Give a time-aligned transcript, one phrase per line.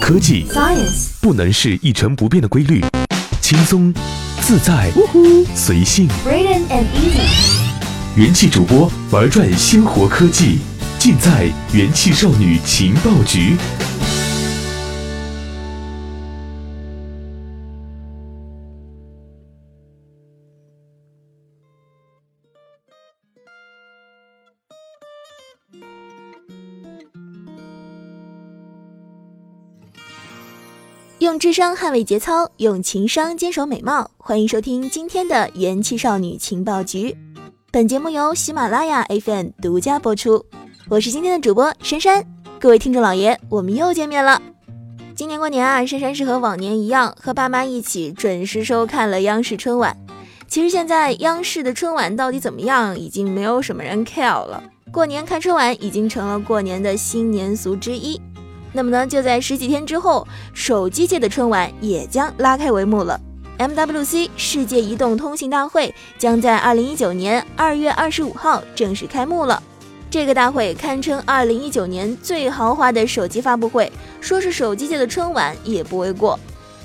[0.00, 0.46] 科技
[1.20, 2.84] 不能是一成不变的规律，
[3.40, 3.92] 轻松、
[4.40, 4.90] 自在、
[5.54, 6.08] 随性。
[8.16, 10.58] 元气主播玩转鲜活科技，
[10.98, 13.56] 尽在元气少女情报局。
[31.22, 34.10] 用智商捍卫节操，用情商坚守美貌。
[34.16, 37.16] 欢迎收听今天的元气少女情报局。
[37.70, 40.44] 本节目由喜马拉雅 FM 独家播出。
[40.88, 42.26] 我是今天的主播珊珊。
[42.58, 44.42] 各位听众老爷，我们又见面了。
[45.14, 49.96] 今年过年啊，珊珊是和往年一样，和爸妈一起准时收看了央视春晚。
[50.48, 54.60] 其实现在央视的春晚到底怎么样，已经没有什么人 care 了。
[54.90, 58.20] 过年看春晚已经成了过年的新年俗之一。
[58.72, 63.20] 那么呢，就在十几天之后，手机界的春晚也将拉开帷幕了。
[63.58, 69.62] MWC 世界移动通信大会将在二零一九年二月二十五号正式开幕了。
[70.10, 76.38] 这个大会堪称二零一九年最豪华的手机发布会，说是手机界的春晚也不为过。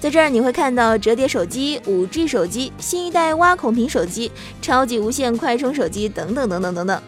[0.00, 7.02] 在这儿你会看到折叠手机、五 G 手机、新一代挖孔屏手机、超级无线快充手机等等等等等等。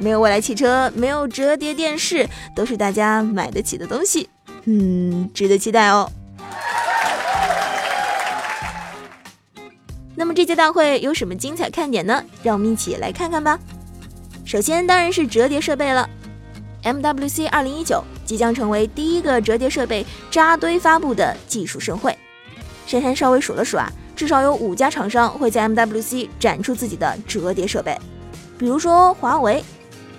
[0.00, 4.28] 没有未来汽车，没有折叠电视，都是大家买得起的东西。
[4.64, 6.10] 嗯，值得期待哦。
[10.16, 12.24] 那么这届大会有什么精彩看点呢？
[12.42, 13.58] 让我们一起来看看吧。
[14.44, 16.08] 首先当然是折叠设备了。
[16.82, 22.16] MWC 2019即将成为第一个折叠设备扎堆发布的技术盛会。
[22.86, 27.96] 珊珊稍微数了数啊，至少有五家厂商会在 MWC 展出自己的折叠设备，
[28.58, 29.62] 比如说华为。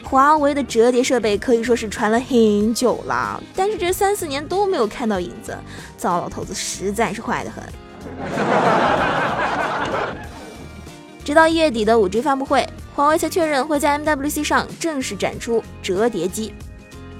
[0.03, 5.57] 华为的折叠设备可以说是传了很久了，但是这三四年都没有看到影子，
[5.97, 7.63] 糟老头子实在是坏得很。
[11.23, 16.53] 直到一月底的五 G 发布会，华为才确认会在 MWC 上正式展出折叠机。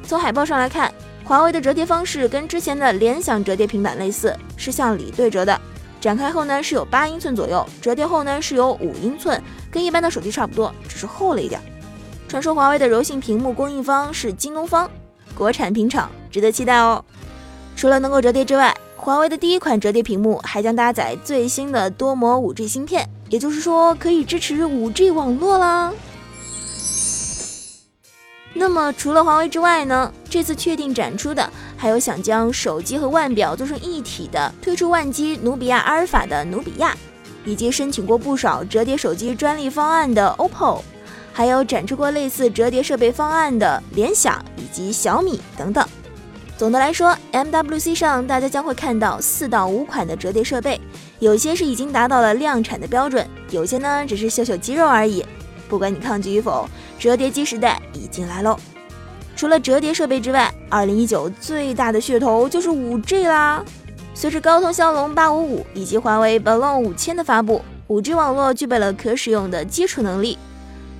[0.03, 0.91] 从海报上来看，
[1.23, 5.61] 华为的折叠方式跟之前的联想折叠平板类似，是向里对折的。
[6.01, 11.61] 展开后呢是有八英寸左右，折叠后呢是有五英寸，跟一般的手机差不多，只是厚了一点。
[12.31, 14.89] 传说华为的柔性屏幕供应方是京东方，
[15.35, 17.03] 国产屏厂，值得期待哦。
[17.75, 25.91] 除了能够折叠之外，华为的第一款折叠屏幕还将搭载最新的多模 5G 芯片，也就是说可以支持 5G 网络啦。
[28.53, 30.09] 那么除了华为之外呢？
[30.29, 36.95] 这次确定展出的还有想将手机和腕表做成一体的，推出腕机努比亚阿尔法的努比亚，
[37.43, 40.81] 以及申请过不少折叠手机专利方案的 OPPO。
[41.33, 45.87] 还有展出过类似折叠设备方案的联想以及小米等等。
[46.57, 50.79] 总的来说，MWC 上大家将会看到四到五款的折叠设备，
[51.19, 55.25] 有些是已经达到了量产的标准，有些呢只是秀秀肌肉而已。
[55.67, 56.69] 不管你抗拒与否，
[56.99, 58.55] 折叠机时代已经来喽。
[59.35, 63.63] 除了折叠设备之外，2019最大的噱头就是 5G 啦。
[64.13, 70.37] 随着高通骁龙855以及华为 Balon 5000的发布，5G 网络具备了可使用的基础能力。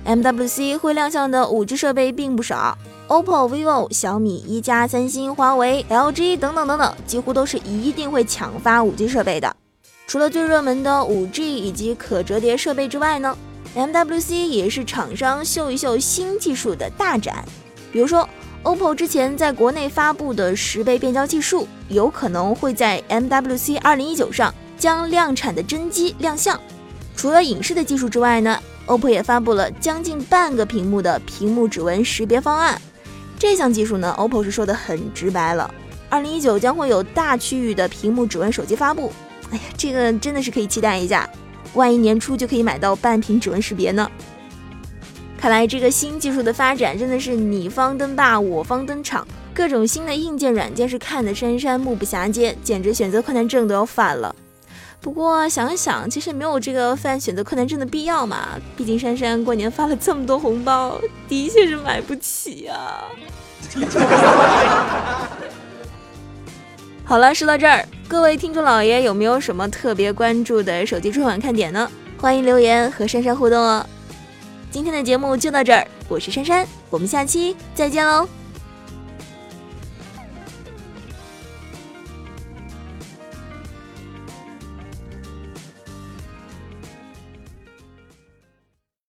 [0.04, 2.76] MWC 会亮相的 5G 设备并不少
[3.08, 9.54] ，OPPO、vivo、小米、一加、三星、华为、LG 等等等等，几乎都是一定会抢发 5G 设备的。
[10.08, 13.36] 除了最热门的 5G 以及可折叠设备之外呢
[13.76, 17.44] ，MWC 也是厂商秀一秀新技术的大展。
[17.92, 18.28] 比如说
[18.64, 26.60] ，OPPO 之前在国内发布的十倍变焦技术，有可能会在 MWC 2019上将量产的真机亮相。
[27.16, 32.80] 除了影视的技术之外呢？OPPO 也发布了将近半个屏幕的屏幕指纹识别方案，
[33.38, 35.72] 这项技术呢，OPPO 是说的很直白了。
[36.08, 39.12] 二零一九将会有大区域的屏幕指纹手机发布，
[39.50, 41.28] 哎呀，这个真的是可以期待一下，
[41.74, 44.10] 万一年初就可以买到半屏指纹识别呢？
[45.38, 54.34] 看来这个新技术的发展真的是你方登霸，我方登场，各种新的硬件软件是看得珊珊目不暇接，简直选择困难症都要犯了。
[55.02, 58.50] 不过想一想，其实没有这个犯选择困难症的必要嘛。
[58.76, 60.96] 毕竟珊珊过年发了这么多红包，
[61.28, 63.02] 的确是买不起啊。
[67.04, 71.90] 好了，说到这儿，各位听众老爷有没有什么特别关注的手机春晚看点呢？
[72.16, 73.84] 欢迎留言和珊珊互动哦。
[74.70, 78.41] 今天的节目就到这儿，我是珊珊，我们下期再见喽。